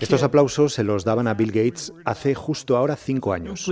[0.00, 3.64] Estos aplausos se los daban a Bill Gates hace justo ahora cinco años.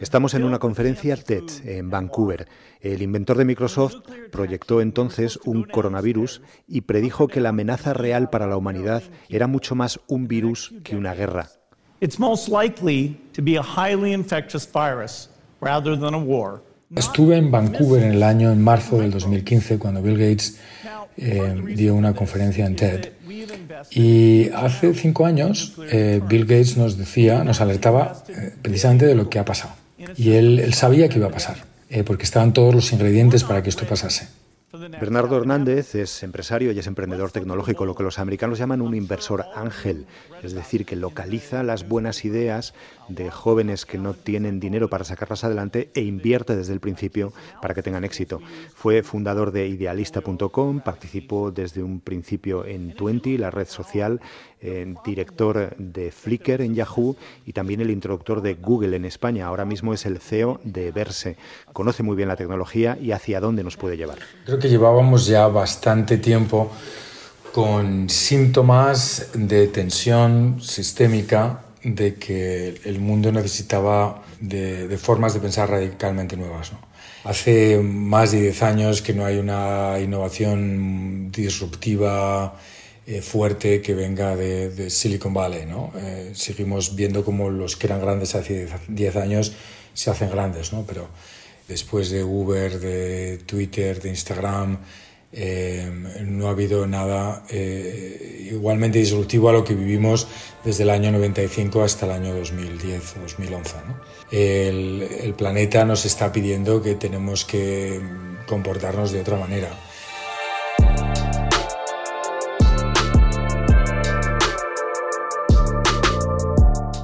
[0.00, 2.48] Estamos en una conferencia TED en Vancouver.
[2.80, 3.96] El inventor de Microsoft
[4.30, 9.74] proyectó entonces un coronavirus y predijo que la amenaza real para la humanidad era mucho
[9.74, 11.48] más un virus que una guerra.
[16.94, 20.58] Estuve en Vancouver en el año en marzo del 2015 cuando Bill Gates
[21.16, 23.08] eh, dio una conferencia en TED.
[23.90, 29.28] Y hace cinco años eh, Bill Gates nos decía, nos alertaba eh, precisamente de lo
[29.28, 29.74] que ha pasado.
[30.16, 31.64] Y él, él sabía que iba a pasar,
[32.04, 34.26] porque estaban todos los ingredientes para que esto pasase.
[34.72, 39.44] Bernardo Hernández es empresario y es emprendedor tecnológico, lo que los americanos llaman un inversor
[39.54, 40.06] ángel,
[40.42, 42.72] es decir, que localiza las buenas ideas
[43.08, 47.74] de jóvenes que no tienen dinero para sacarlas adelante e invierte desde el principio para
[47.74, 48.40] que tengan éxito.
[48.74, 54.22] Fue fundador de idealista.com, participó desde un principio en Twenty, la red social,
[55.04, 59.46] director de Flickr en Yahoo y también el introductor de Google en España.
[59.46, 61.36] Ahora mismo es el CEO de Verse.
[61.72, 64.18] Conoce muy bien la tecnología y hacia dónde nos puede llevar.
[64.44, 66.70] Creo que llevábamos ya bastante tiempo
[67.52, 76.36] con síntomas de tensión sistémica de que el mundo necesitaba de, formas de pensar radicalmente
[76.36, 76.72] nuevas.
[77.24, 82.54] Hace más de 10 años que no hay una innovación disruptiva
[83.04, 85.66] eh, fuerte que venga de, Silicon Valley.
[85.66, 85.92] ¿no?
[85.96, 89.52] Eh, seguimos viendo cómo los que eran grandes hace 10 años
[89.92, 90.84] se hacen grandes, ¿no?
[90.86, 91.08] pero
[91.66, 94.78] después de Uber, de Twitter, de Instagram,
[95.32, 95.90] eh,
[96.22, 100.28] no ha habido nada igualmente disruptivo a lo que vivimos
[100.62, 103.76] desde el año 95 hasta el año 2010 o 2011.
[104.30, 108.00] El, el planeta nos está pidiendo que tenemos que
[108.46, 109.70] comportarnos de otra manera.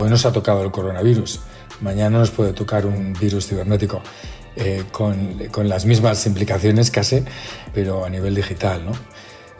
[0.09, 1.41] Hoy nos ha tocado el coronavirus,
[1.83, 4.01] mañana nos puede tocar un virus cibernético.
[4.57, 7.25] Eh, con, con, las mismas implicaciones casi,
[7.75, 8.87] pero a nivel digital.
[8.87, 8.93] ¿no?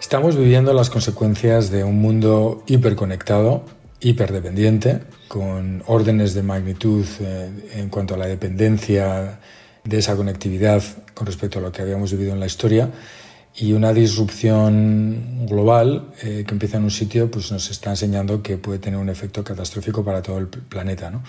[0.01, 3.63] Estamos viviendo las consecuencias de un mundo hiperconectado,
[4.01, 9.41] hiperdependiente, con órdenes de magnitud eh, en cuanto a la dependencia
[9.85, 10.83] de esa conectividad
[11.13, 12.89] con respecto a lo que habíamos vivido en la historia
[13.61, 18.57] y una disrupción global eh, que empieza en un sitio pues nos está enseñando que
[18.57, 21.11] puede tener un efecto catastrófico para todo el planeta.
[21.11, 21.23] ¿no?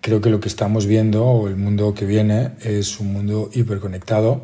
[0.00, 4.42] Creo que lo que estamos viendo, o el mundo que viene, es un mundo hiperconectado,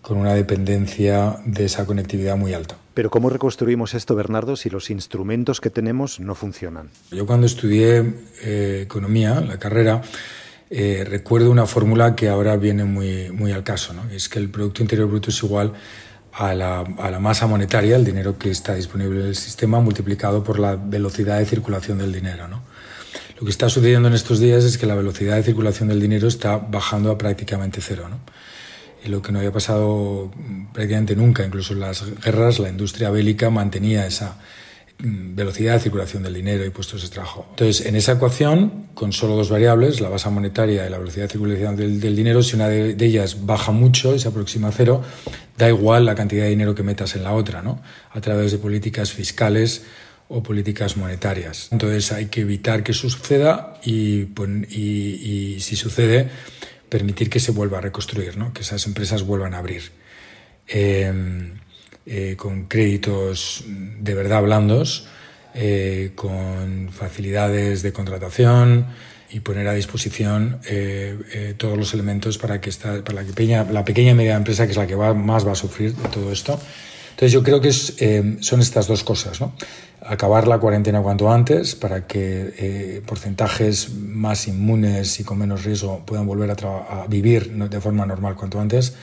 [0.00, 2.76] con una dependencia de esa conectividad muy alta.
[2.92, 6.90] Pero ¿cómo reconstruimos esto, Bernardo, si los instrumentos que tenemos no funcionan?
[7.10, 10.02] Yo cuando estudié eh, economía, la carrera,
[10.70, 14.02] eh, recuerdo una fórmula que ahora viene muy, muy al caso, ¿no?
[14.10, 15.72] es que el Producto Interior Bruto es igual
[16.36, 20.42] a la, a la, masa monetaria, el dinero que está disponible en el sistema, multiplicado
[20.42, 22.48] por la velocidad de circulación del dinero.
[22.48, 22.62] ¿no?
[23.38, 26.26] Lo que está sucediendo en estos días es que la velocidad de circulación del dinero
[26.26, 28.08] está bajando a prácticamente cero.
[28.08, 28.18] ¿no?
[29.04, 30.32] Y lo que no había pasado
[30.72, 34.36] prácticamente nunca, incluso en las guerras, la industria bélica mantenía esa
[34.98, 37.46] velocidad de circulación del dinero y puestos de trabajo.
[37.50, 41.32] Entonces, en esa ecuación, con solo dos variables, la base monetaria y la velocidad de
[41.32, 45.02] circulación del, dinero, si una de, ellas baja mucho y se aproxima a cero,
[45.58, 47.82] da igual la cantidad de dinero que metas en la otra, ¿no?
[48.10, 49.84] A través de políticas fiscales
[50.28, 51.68] o políticas monetarias.
[51.70, 54.28] Entonces hay que evitar que eso suceda y,
[54.70, 56.30] y, si sucede,
[56.88, 58.52] permitir que se vuelva a reconstruir, ¿no?
[58.52, 59.90] que esas empresas vuelvan a abrir.
[60.66, 61.58] Em,
[62.06, 65.06] eh, con créditos de verdad blandos,
[65.54, 68.86] eh, con facilidades de contratación
[69.30, 73.84] y poner a disposición eh, todos los elementos para que esta, para la pequeña, la
[73.84, 76.30] pequeña y media empresa, que es la que va, más va a sufrir de todo
[76.30, 76.60] esto.
[77.10, 77.94] Entonces yo creo que es,
[78.40, 79.40] son estas dos cosas.
[79.40, 79.54] ¿no?
[80.04, 86.02] acabar la cuarentena cuanto antes para que eh, porcentajes más inmunes y con menos riesgo
[86.04, 88.94] puedan volver a, vivir de forma normal cuanto antes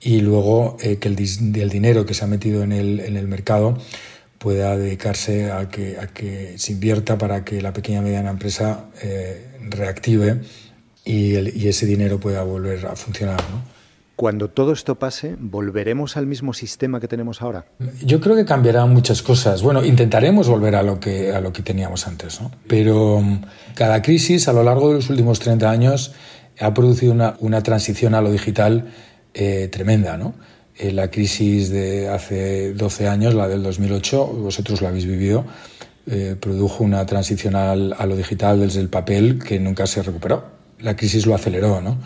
[0.00, 3.78] y luego eh, que el, dinero que se ha metido en el, en el mercado
[4.38, 8.86] pueda dedicarse a que, a que se invierta para que la pequeña y mediana empresa
[9.02, 10.40] eh, reactive
[11.04, 13.40] y, y, ese dinero pueda volver a funcionar.
[13.50, 13.76] ¿no?
[14.16, 17.66] Cuando todo esto pase, ¿volveremos al mismo sistema que tenemos ahora?
[18.02, 19.62] Yo creo que cambiarán muchas cosas.
[19.62, 22.50] Bueno, intentaremos volver a lo que, a lo que teníamos antes, ¿no?
[22.66, 23.22] Pero
[23.74, 26.14] cada crisis a lo largo de los últimos 30 años
[26.58, 28.86] ha producido una, una transición a lo digital
[29.38, 30.34] eh, tremenda, ¿no?
[30.78, 35.44] Eh, la crisis de hace 12 años, la del 2008, vosotros la habéis vivido,
[36.06, 40.44] eh, produjo una transición al, a lo digital desde el papel que nunca se recuperó.
[40.80, 41.98] La crisis lo aceleró, ¿no?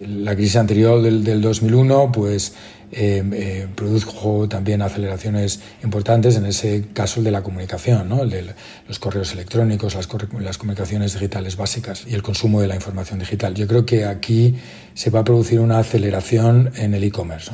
[0.00, 2.54] La crisis anterior del, del 2001, pues
[2.96, 8.22] eh, eh, produjo también aceleraciones importantes, en ese caso el de la comunicación, ¿no?
[8.22, 8.54] el de
[8.86, 10.08] los correos electrónicos, las,
[10.38, 13.52] las, comunicaciones digitales básicas y el consumo de la información digital.
[13.54, 14.54] Yo creo que aquí
[14.94, 17.50] se va a producir una aceleración en el e-commerce.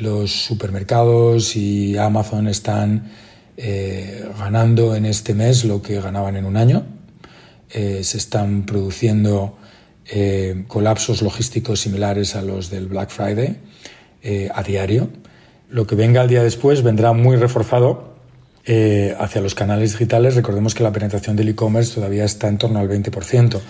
[0.00, 3.10] Los supermercados y Amazon están
[3.56, 6.84] eh, ganando en este mes lo que ganaban en un año.
[7.70, 9.56] se están produciendo
[10.68, 13.58] colapsos logísticos similares a los del Black Friday
[14.22, 15.10] eh, a diario.
[15.68, 18.17] Lo que venga al día después vendrá muy reforzado
[18.70, 20.36] eh, hacia los canales digitales.
[20.36, 23.60] Recordemos que la penetración del e-commerce todavía está en torno al 20%.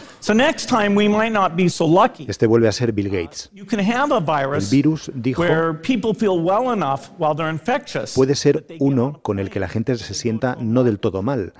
[2.26, 3.48] Este vuelve a ser Bill Gates.
[3.54, 5.44] El virus dijo
[8.16, 11.52] puede ser uno con el que la gente se sienta no del todo mal.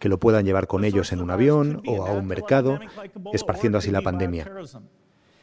[0.00, 2.80] Que lo puedan llevar con ellos en un avión o a un mercado,
[3.32, 4.50] esparciendo así la pandemia.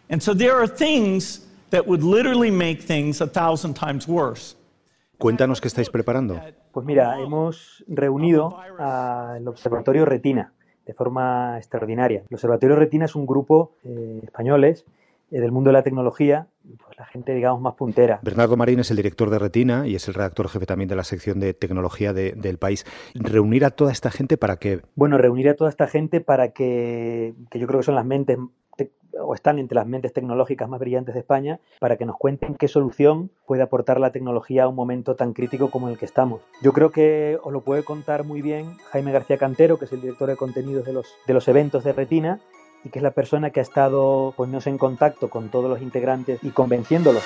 [0.10, 4.59] And so there are things that would literally make things a thousand times worse.
[5.20, 6.40] Cuéntanos qué estáis preparando.
[6.72, 10.54] Pues mira, hemos reunido al Observatorio Retina
[10.86, 12.24] de forma extraordinaria.
[12.30, 14.86] El Observatorio Retina es un grupo eh, españoles
[15.30, 18.20] eh, del mundo de la tecnología, pues la gente, digamos, más puntera.
[18.24, 21.04] Bernardo Marín es el director de Retina y es el redactor jefe también de la
[21.04, 22.86] sección de tecnología del país.
[23.14, 24.82] ¿Reunir a toda esta gente para qué?
[24.96, 28.38] Bueno, reunir a toda esta gente para que, que yo creo que son las mentes
[29.20, 32.68] o están entre las mentes tecnológicas más brillantes de España para que nos cuenten qué
[32.68, 36.42] solución puede aportar la tecnología a un momento tan crítico como el que estamos.
[36.62, 40.02] Yo creo que os lo puede contar muy bien Jaime García Cantero, que es el
[40.02, 42.40] director de contenidos de los, de los eventos de Retina
[42.84, 46.44] y que es la persona que ha estado poniéndose en contacto con todos los integrantes
[46.44, 47.24] y convenciéndolos.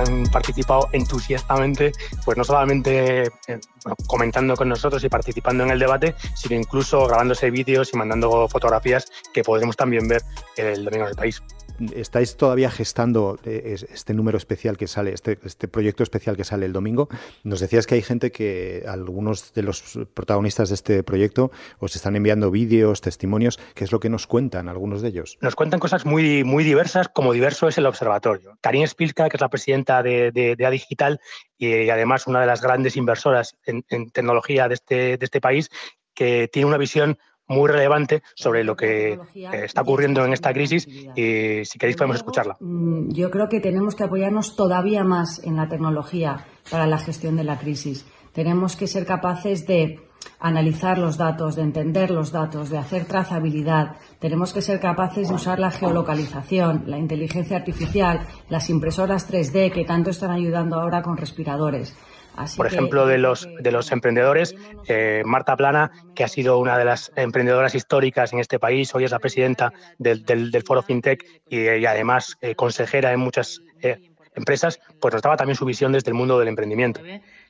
[0.00, 1.92] Han participado entusiastamente,
[2.24, 3.60] pues no solamente eh,
[4.06, 9.10] comentando con nosotros y participando en el debate, sino incluso grabándose vídeos y mandando fotografías
[9.32, 10.22] que podremos también ver
[10.56, 11.42] el domingo en el país
[11.94, 16.66] estáis todavía gestando eh, este número especial que sale, este, este proyecto especial que sale
[16.66, 17.08] el domingo.
[17.44, 22.16] Nos decías que hay gente que, algunos de los protagonistas de este proyecto, os están
[22.16, 23.58] enviando vídeos, testimonios.
[23.74, 25.38] ¿Qué es lo que nos cuentan algunos de ellos?
[25.40, 28.58] Nos cuentan cosas muy, muy diversas, como diverso es el observatorio.
[28.60, 31.20] Karin Spilka, que es la presidenta de, de, Digital
[31.58, 33.82] y además una de las grandes inversoras en,
[34.12, 35.68] tecnología de este, de este país,
[36.14, 37.18] que tiene una visión
[37.50, 42.56] muy relevante sobre lo que está ocurriendo en esta crisis y si queréis podemos escucharla.
[42.60, 47.36] Mm, yo creo que tenemos que apoyarnos todavía más en la tecnología para la gestión
[47.36, 48.06] de la crisis.
[48.32, 49.98] Tenemos que ser capaces de
[50.38, 53.96] analizar los datos, de entender los datos, de hacer trazabilidad.
[54.20, 59.84] Tenemos que ser capaces de usar la geolocalización, la inteligencia artificial, las impresoras 3D que
[59.84, 61.96] tanto están ayudando ahora con respiradores.
[62.56, 64.54] Por ejemplo, de los, de los emprendedores,
[64.86, 69.04] eh, Marta Plana, que ha sido una de las emprendedoras históricas en este país, hoy
[69.04, 74.80] es la presidenta del, del, Foro FinTech y, además eh, consejera en muchas eh, empresas,
[75.00, 77.00] pues nos daba también su visión desde el mundo del emprendimiento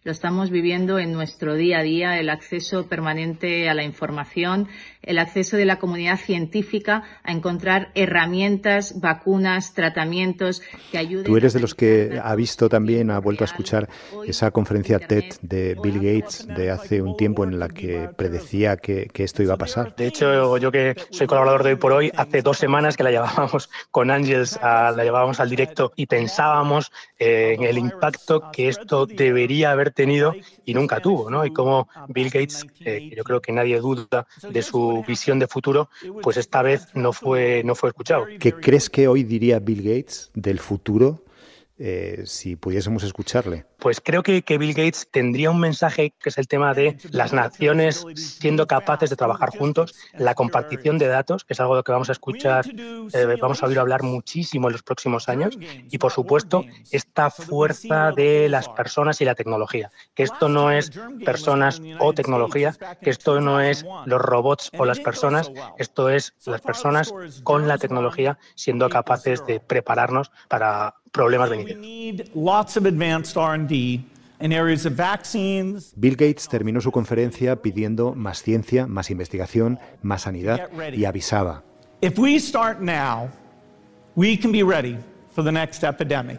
[0.02, 4.68] lo estamos viviendo en nuestro día a día, el acceso permanente a la información,
[5.02, 11.24] el acceso de la comunidad científica a encontrar herramientas, vacunas, tratamientos que ayuden.
[11.24, 13.88] Tú eres de los que ha visto también, ha vuelto a escuchar
[14.26, 19.10] esa conferencia TED de Bill Gates de hace un tiempo en la que predecía que,
[19.20, 19.94] esto iba a pasar.
[19.96, 23.10] De hecho, yo que soy colaborador de hoy por hoy, hace dos semanas que la
[23.10, 29.04] llevábamos con Ángels, la llevábamos al directo y pensábamos eh, en el impacto que esto
[29.04, 31.44] debería haber tenido y nunca tuvo, ¿no?
[31.44, 35.88] Y como Bill Gates, eh, yo creo que nadie duda de su visión de futuro,
[36.22, 38.26] pues esta vez no fue, no fue escuchado.
[38.38, 41.22] ¿Qué crees que hoy diría Bill Gates del futuro
[41.82, 43.64] eh, si pudiésemos escucharle?
[43.78, 48.04] Pues creo que, Bill Gates tendría un mensaje que es el tema de las naciones
[48.14, 52.12] siendo capaces de trabajar juntos, la compartición de datos, que es algo que vamos a
[52.12, 55.56] escuchar, eh, vamos a oír hablar muchísimo en los próximos años,
[55.90, 60.90] y por supuesto esta fuerza de las personas y la tecnología, que esto no es
[61.24, 66.60] personas o tecnología, que esto no es los robots o las personas, esto es las
[66.60, 72.30] personas con la tecnología siendo capaces de prepararnos para problemas venideros.
[75.96, 81.62] Bill Gates terminó su conferencia pidiendo más ciencia, más investigación, más sanidad y avisaba.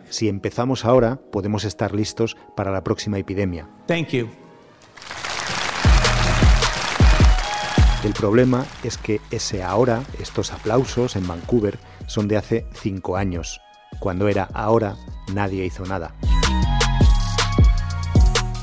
[0.10, 3.70] Si empezamos ahora, podemos estar listos para la próxima epidemia.
[8.04, 13.62] El problema es que ese ahora, estos aplausos en Vancouver, son de hace cinco años
[14.00, 14.96] cuando era ahora
[15.34, 16.14] nadie hizo nada.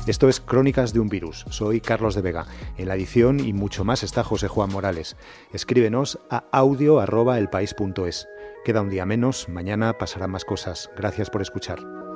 [0.09, 1.45] Esto es Crónicas de un Virus.
[1.49, 2.47] Soy Carlos de Vega.
[2.77, 5.15] En la edición y mucho más está José Juan Morales.
[5.53, 8.27] Escríbenos a audio.elpaís.es.
[8.65, 10.89] Queda un día menos, mañana pasarán más cosas.
[10.97, 12.08] Gracias por escuchar.